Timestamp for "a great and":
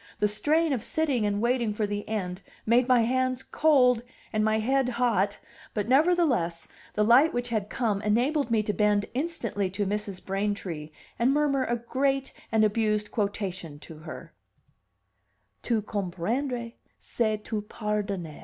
11.65-12.63